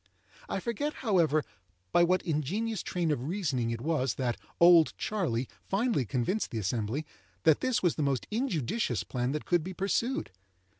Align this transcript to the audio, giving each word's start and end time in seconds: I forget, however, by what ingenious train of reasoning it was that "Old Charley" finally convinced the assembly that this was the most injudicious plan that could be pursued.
I 0.49 0.59
forget, 0.59 0.93
however, 1.05 1.43
by 1.91 2.03
what 2.03 2.23
ingenious 2.23 2.81
train 2.81 3.11
of 3.11 3.21
reasoning 3.25 3.69
it 3.69 3.81
was 3.81 4.15
that 4.15 4.35
"Old 4.59 4.93
Charley" 4.97 5.47
finally 5.63 6.05
convinced 6.05 6.49
the 6.49 6.57
assembly 6.57 7.05
that 7.43 7.59
this 7.59 7.83
was 7.83 7.93
the 7.97 8.01
most 8.01 8.25
injudicious 8.31 9.03
plan 9.03 9.31
that 9.33 9.45
could 9.45 9.63
be 9.63 9.75
pursued. 9.75 10.31